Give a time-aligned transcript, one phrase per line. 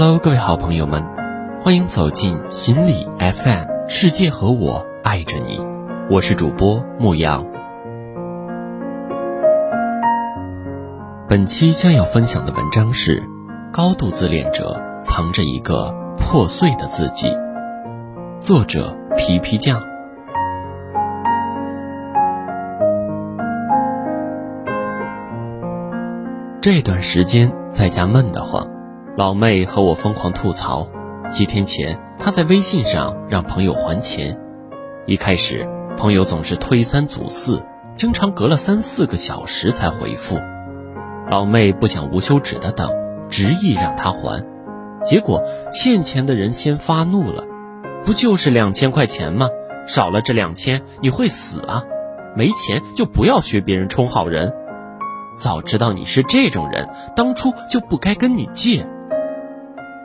[0.00, 1.04] Hello，各位好朋友们，
[1.60, 5.60] 欢迎走进心理 FM，世界和我爱着你，
[6.08, 7.44] 我是主播牧羊。
[11.28, 13.20] 本期将要分享的文章是：
[13.72, 17.36] 高度自恋者藏着一个破碎的自己。
[18.38, 19.82] 作者皮皮酱。
[26.60, 28.77] 这段时间在家闷得慌。
[29.18, 30.86] 老妹和我疯狂吐槽，
[31.28, 34.38] 几天前她在微信上让朋友还钱，
[35.06, 37.60] 一开始朋友总是推三阻四，
[37.94, 40.38] 经常隔了三四个小时才回复。
[41.28, 42.88] 老妹不想无休止的等，
[43.28, 44.46] 执意让他还，
[45.04, 47.44] 结果欠钱的人先发怒了
[48.06, 49.48] ：“不就是两千块钱吗？
[49.88, 51.82] 少了这两千你会死啊！
[52.36, 54.54] 没钱就不要学别人充好人，
[55.36, 58.86] 早知道你是这种人，当初就不该跟你借。”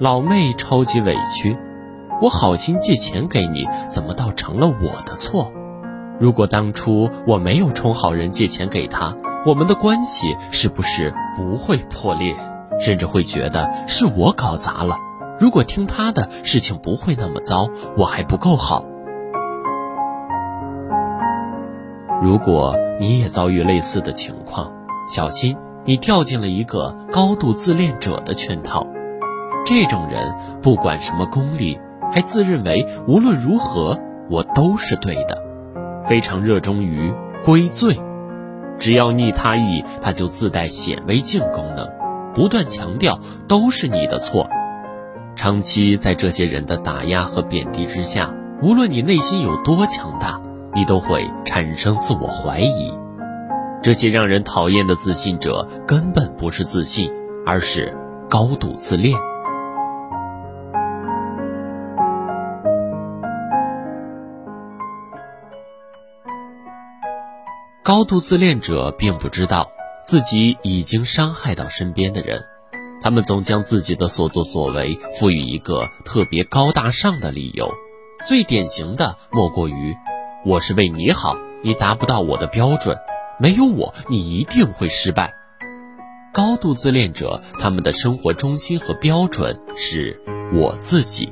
[0.00, 1.56] 老妹超级委屈，
[2.20, 5.52] 我好心借钱给你，怎么倒成了我的错？
[6.18, 12.34] 如果当初我没有充好人借钱给他，我们的关系是不是不会破裂？
[12.80, 14.96] 甚至会觉得是我搞砸了。
[15.38, 18.84] 如果听他的，事情不会那么糟，我还不够好。
[22.20, 24.72] 如果你也遭遇类似的情况，
[25.06, 28.84] 小心你掉进了一个高度自恋者的圈套。
[29.64, 31.78] 这种人不管什么功利，
[32.12, 33.98] 还自认为无论如何
[34.30, 35.42] 我都是对的，
[36.06, 37.12] 非常热衷于
[37.44, 37.98] 归罪。
[38.76, 41.88] 只要逆他意，他就自带显微镜功能，
[42.34, 44.48] 不断强调都是你的错。
[45.36, 50.40] 长期在这些人的打压和贬低之下，无论你内心有多强大，
[50.74, 52.92] 你都会产生自我怀疑。
[53.82, 57.10] 这些让人讨厌的自信者根本不是自信，
[57.46, 57.96] 而是
[58.28, 59.18] 高度自恋。
[67.84, 69.70] 高度自恋者并不知道
[70.02, 72.42] 自己已经伤害到身边的人，
[73.02, 77.70] 他们总将自己的所作所为赋予一个特别高大上的理由，
[78.26, 79.94] 最典型的莫过于
[80.46, 82.96] “我是为你好，你达不到我的标准，
[83.38, 85.34] 没有我你一定会失败”。
[86.32, 90.18] 高度自恋者他们的生活中心和标准是
[90.54, 91.30] 我自己，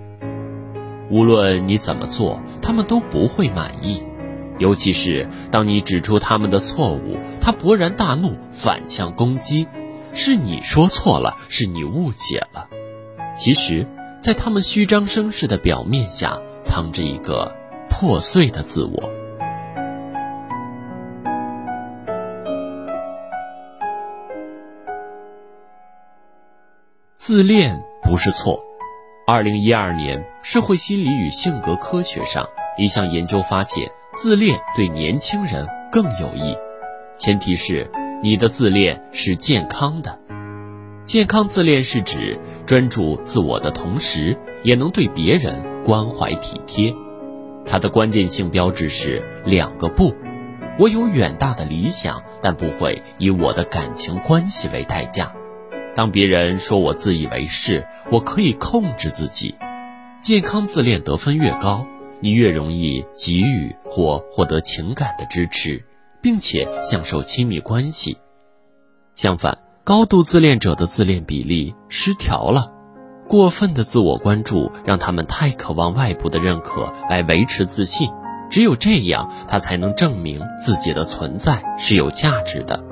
[1.10, 4.02] 无论你怎么做，他们都不会满意。
[4.58, 9.66] 尤其是当你指出他们的错误，他勃然大怒，反向攻击，
[10.12, 12.68] 是你说错了，是你误解了。
[13.36, 13.86] 其实，
[14.20, 17.54] 在他们虚张声势的表面下，藏着一个
[17.88, 19.10] 破碎的自我。
[27.14, 28.60] 自恋不是错。
[29.26, 33.90] 二零一二年，社会心理与性格科学上一项研究发现。
[34.14, 36.54] 自恋对年轻人更有益，
[37.16, 37.90] 前提是
[38.22, 40.18] 你的自恋是健康的。
[41.02, 46.94] 健康自恋是指专注自我的同时，也能对别人关怀体贴。
[47.64, 50.14] 它的关键性标志是两个不：
[50.78, 55.32] 我有远大的理想，但不会以我的感情关系为代价。
[55.94, 59.54] 当别人说我自以为是，我可以控制自己。
[60.20, 61.86] 健康自恋得分越高。
[62.22, 65.84] 你越容易给予或获得情感的支持，
[66.22, 68.16] 并且享受亲密关系。
[69.12, 72.70] 相反，高度自恋者的自恋比例失调了，
[73.28, 78.08] 过分的自我关注让他们太渴望外部的认可来维持自信，
[78.48, 82.82] 只有这样，他才能证明自己的存在是有价值的。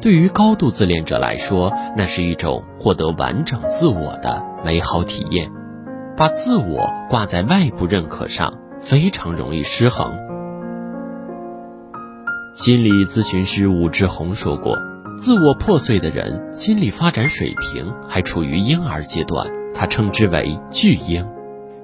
[0.00, 5.50] 对于高度自恋者来说，那是一种获得完整自我的美好体验。
[6.16, 10.16] 把自我挂在外部认可上，非常容易失衡。
[12.54, 14.78] 心理咨询师武志红说过，
[15.18, 21.22] 自我破碎的人心理发展水平还处于婴儿阶段，他称之为巨婴。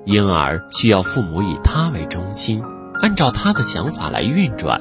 [0.07, 2.63] 婴儿需要父母以他为中心，
[3.03, 4.81] 按照他的想法来运转，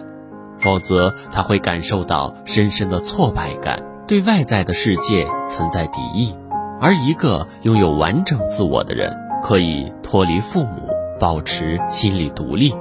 [0.60, 6.34] 否则他会感受到深深的挫败感，对外在的世界存在敌意。
[6.80, 9.16] 而一个拥有完整自我的人。
[9.42, 10.90] 可以脱离父母，
[11.20, 12.74] 保持心理独立，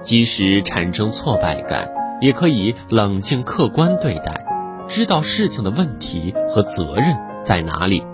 [0.00, 1.88] 即使产生挫败感，
[2.20, 4.44] 也可以冷静客观对待，
[4.86, 8.04] 知道事情的问题和责任在哪里。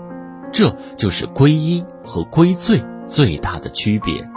[0.51, 4.27] 这就是归因和归罪最大的区别。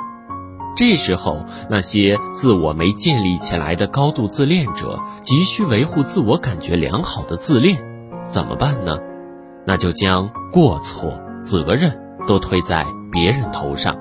[0.76, 7.78] 这时候，那些自我没建立起来的高度自恋者，急需维护自我感觉良好的自恋，
[8.26, 8.98] 怎么办呢？
[9.64, 11.96] 那就将过错、责任
[12.26, 12.84] 都推在
[13.14, 13.96] 别人头上，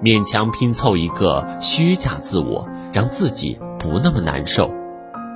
[0.00, 4.70] 勉强拼凑一个虚假自我，让自己不那么难受。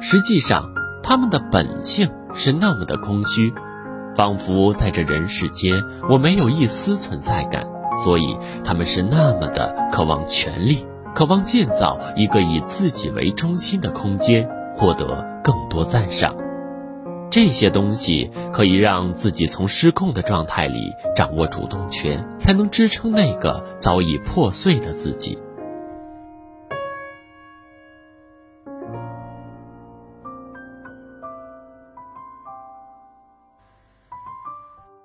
[0.00, 0.62] 实际上，
[1.02, 3.52] 他们的本性是那么的空虚，
[4.14, 7.66] 仿佛在这人世间，我没有一丝存在感。
[8.04, 16.32] 所以，他们是那么的渴望权力，渴望建造一个以自己为中心的空间，获得更多赞赏。
[17.36, 25.36] 这些东西可以让自己从失控的状态里掌握主动权，才能支撑那个早已破碎的自己。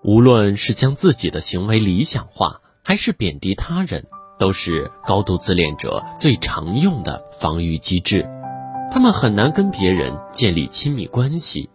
[0.02, 4.06] 无论是将自己的行为理想化，还是贬低他人，
[4.40, 8.26] 都是高度自恋者最常用的防御机制。
[8.90, 11.70] 他们很难跟别人建立亲密关系。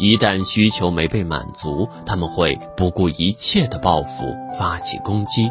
[0.00, 5.50] 一旦需求没被满足，他们会不顾一切的报复，发起攻击。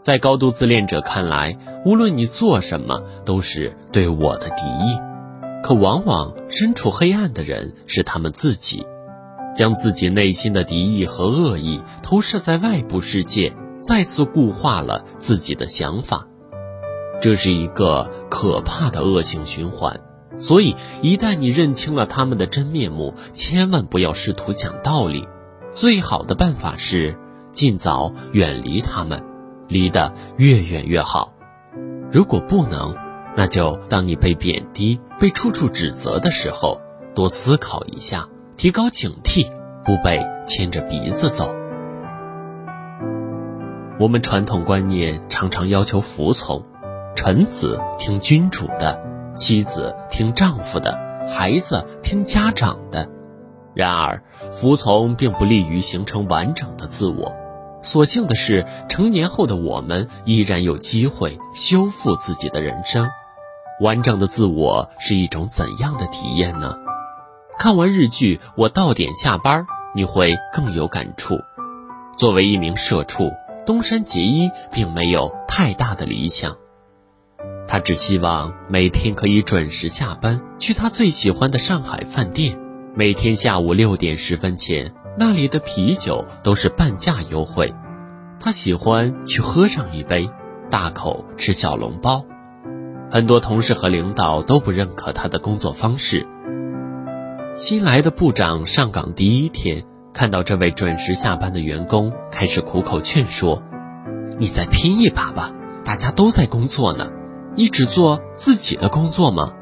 [0.00, 4.96] 在高度自恋者看来，无论你做什么，都是对我的敌意。
[5.62, 8.86] 可往往身处黑暗的人是他们自己，
[9.56, 16.28] 将自己内心的敌意和恶意投射在外部世界，再次固化了自己的想法。
[17.20, 19.98] 这是一个可怕的恶性循环。
[20.38, 25.28] 所以，一旦你认清了他们的真面目，千万不要试图讲道理。
[25.72, 27.18] 最好的办法是
[27.50, 29.22] 尽早远离他们，
[29.68, 31.32] 离得越远越好。
[32.12, 32.94] 如果不能，
[33.36, 36.80] 那就当你被贬低、被处处指责的时候，
[37.14, 39.50] 多思考一下，提高警惕，
[39.84, 41.52] 不被牵着鼻子走。
[43.98, 46.62] 我们传统观念常常要求服从，
[47.16, 49.13] 臣子听君主的。
[49.34, 50.98] 妻子听丈夫的，
[51.28, 53.08] 孩子听家长的。
[53.74, 54.22] 然而，
[54.52, 57.34] 服从并不利于形成完整的自我。
[57.82, 63.08] 所幸的是，成年后的我们依然有机会修复自己的人生。
[63.80, 66.76] 完整的自我是一种怎样的体验呢？
[67.58, 69.62] 看完日剧《我到点下班》，
[69.94, 71.36] 你会更有感触。
[72.16, 73.30] 作为一名社畜，
[73.66, 76.56] 东山结衣并没有太大的理想。
[77.66, 82.58] 他只希望每天可以准时下班，去他最喜欢的上海饭店。
[82.94, 87.74] 每天下午六点十分前，那里的啤酒都是半价优惠。
[88.38, 90.28] 他喜欢去喝上一杯，
[90.70, 92.24] 大口吃小笼包。
[93.10, 96.26] 很多同事和领导都不认可他的工作方式。
[97.56, 103.62] 新来的部长上岗第一天，看到这位准时下班的员工，开始苦口劝说
[104.38, 105.52] ：“你再拼一把吧，
[105.84, 107.10] 大家都在工作呢。”
[107.56, 109.52] 你只做自己的工作吗？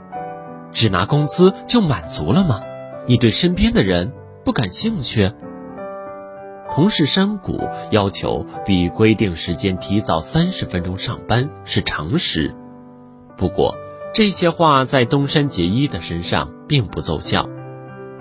[0.72, 2.60] 只拿工资就满足了吗？
[3.06, 4.12] 你对身边的人
[4.44, 5.30] 不感兴趣？
[6.70, 7.60] 同事山谷
[7.90, 12.54] 要求比规定时间提早三十分钟上班是常识，
[13.36, 13.74] 不过
[14.14, 17.46] 这些话在东山结衣的身上并不奏效。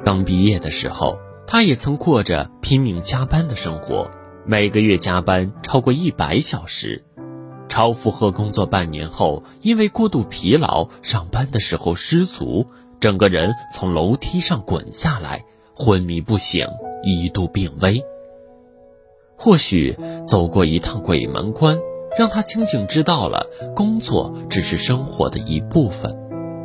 [0.04, 4.12] 刚毕业的时候，他也曾过着拼命加班的生活，
[4.46, 7.06] 每个月加班超过一百小时。
[7.72, 12.66] 超负荷工作半年后，因为过度疲劳，上班的时候失足，
[13.00, 16.68] 整个人从楼梯上滚下来，昏迷不醒，
[17.02, 18.04] 一度病危。
[19.38, 21.80] 或许走过一趟鬼门关，
[22.18, 26.14] 让他清醒知道了，工作只是生活的一部分，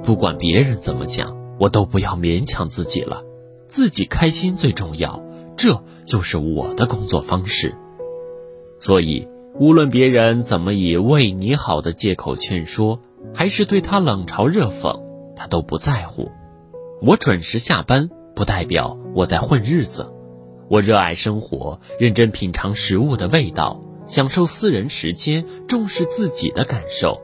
[0.02, 3.22] 不管别人怎么想，我都不要勉强自己了，
[3.64, 5.22] 自己开心最重要，
[5.56, 7.72] 这就是我的工作方式。
[8.80, 9.28] 所以。
[9.58, 13.00] 无论别人怎么以为你好的借口劝说，
[13.32, 15.00] 还是对他冷嘲热讽，
[15.34, 16.30] 他都不在乎。
[17.00, 20.12] 我准时下班，不代表我在混日子。
[20.68, 27.22] 我热爱生活，认真品尝食物的味道，享受私人时间，重视自己的感受。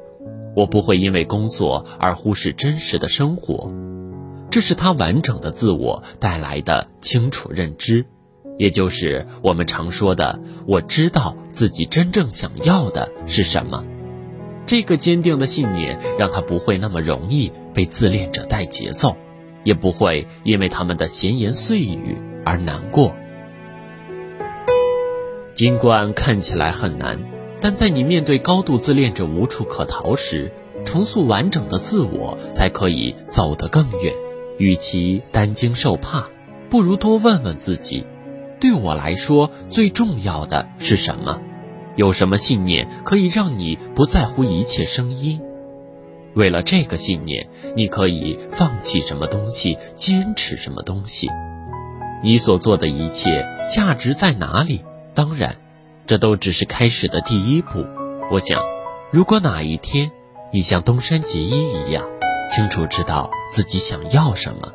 [0.56, 3.70] 我不会因为工作而忽视真实的生活。
[4.50, 8.06] 这是他完整的自我带来的清楚认知。
[8.62, 13.84] 也就是我们常说的，我知道自己真正想要的是什么。
[14.64, 19.16] 这个坚定的信念让他不会那么容易被自恋者带节奏，
[19.64, 23.12] 也不会因为他们的闲言碎语而难过。
[25.52, 27.18] 尽管看起来很难，
[27.60, 30.52] 但在你面对高度自恋者无处可逃时，
[30.84, 34.14] 重塑完整的自我才可以走得更远。
[34.56, 36.28] 与其担惊受怕，
[36.70, 38.06] 不如多问问自己。
[38.62, 41.40] 对我来说，最重要的是什么？
[41.96, 45.40] 有什么信念可以让你不在乎一切声音？
[46.34, 51.28] 为了这个信念，你可以放弃什么东西，坚持什么东西？
[52.22, 54.84] 你所做的一切价值在哪里？
[55.12, 55.56] 当然，
[56.06, 57.84] 这都只是开始的第一步。
[58.30, 58.62] 我想，
[59.10, 60.08] 如果哪一天
[60.52, 62.06] 你像东山结衣一样，
[62.48, 64.72] 清楚知道自己想要什么，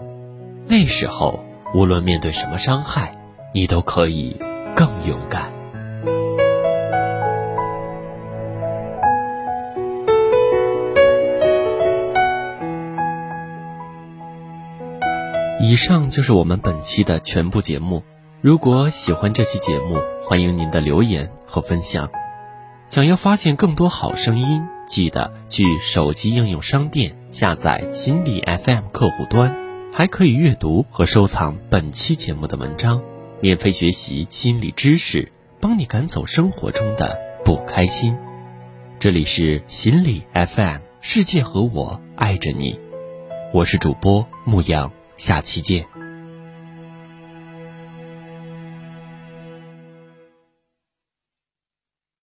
[0.68, 1.42] 那时候
[1.74, 3.14] 无论面对什么伤害，
[3.58, 4.38] 你都可以
[4.76, 5.52] 更勇敢。
[15.60, 18.04] 以上就是我们本期的全部节目。
[18.42, 22.12] 如果喜欢这期节目，欢迎您的留言和分享。
[22.86, 29.56] 想要发现更多好声音，记得去手机应用商店下载心理 FM 客户端，
[29.92, 33.02] 还可以阅读和收藏本期节目的文章，
[33.40, 38.18] 免费学习心理知识，帮你赶走生活中的不开心。
[39.00, 42.80] 这里是心理 FM，世界和我爱着你，
[43.54, 44.92] 我是主播牧羊。
[45.16, 45.97] 下期见。